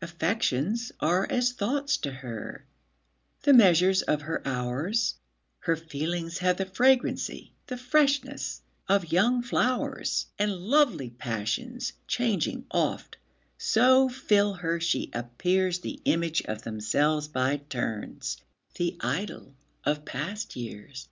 Affections 0.00 0.92
are 1.00 1.26
as 1.28 1.50
thoughts 1.52 1.96
to 1.96 2.12
her, 2.12 2.64
the 3.42 3.52
measures 3.52 4.02
of 4.02 4.22
her 4.22 4.40
hours; 4.46 5.16
Her 5.58 5.74
feelings 5.74 6.38
have 6.38 6.58
the 6.58 6.64
fragrancy, 6.66 7.54
the 7.66 7.76
freshness, 7.76 8.62
of 8.88 9.10
young 9.10 9.42
flowers; 9.42 10.26
And 10.38 10.56
lovely 10.56 11.10
passions, 11.10 11.92
changing 12.06 12.66
oft, 12.70 13.16
so 13.58 14.08
fill 14.08 14.52
her, 14.54 14.78
she 14.78 15.08
appearsThe 15.08 16.00
image 16.04 16.42
of 16.42 16.62
themselves 16.62 17.26
by 17.26 17.56
turns,—the 17.56 18.96
idol 19.00 19.56
of 19.82 20.04
past 20.04 20.54
years! 20.54 21.08